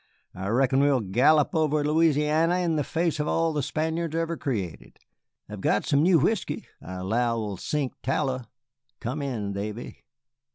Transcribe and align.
I 0.33 0.47
reckon 0.47 0.79
we'll 0.79 1.01
gallop 1.01 1.53
over 1.53 1.83
Louisiany 1.83 2.63
in 2.65 2.75
the 2.75 2.83
face 2.83 3.19
of 3.19 3.27
all 3.27 3.53
the 3.53 3.61
Spaniards 3.61 4.15
ever 4.15 4.35
created. 4.35 4.97
I've 5.47 5.61
got 5.61 5.85
some 5.85 6.01
new 6.01 6.17
whiskey 6.17 6.65
I 6.81 7.01
'low 7.01 7.37
will 7.37 7.57
sink 7.57 7.93
tallow. 8.01 8.45
Come 8.99 9.21
in, 9.21 9.53
Davy." 9.53 10.03